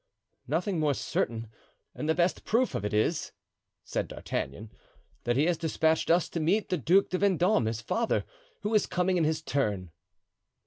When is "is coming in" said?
8.73-9.25